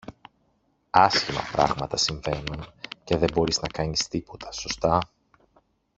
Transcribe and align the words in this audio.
Άσχημα 0.89 1.41
πράγματα 1.51 1.97
συμβαίνουν, 1.97 2.65
και 3.03 3.17
δε 3.17 3.25
μπορείς 3.33 3.61
να 3.61 3.67
κάνεις 3.67 4.07
τίποτα, 4.07 4.51
σωστά; 4.51 4.99